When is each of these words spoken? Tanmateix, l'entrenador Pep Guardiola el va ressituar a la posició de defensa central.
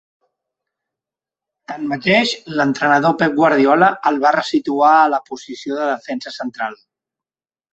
Tanmateix, 1.71 2.31
l'entrenador 2.61 3.15
Pep 3.19 3.37
Guardiola 3.41 3.91
el 4.13 4.19
va 4.27 4.33
ressituar 4.39 4.97
a 5.03 5.07
la 5.15 5.21
posició 5.29 5.79
de 5.81 5.87
defensa 5.95 6.35
central. 6.41 6.83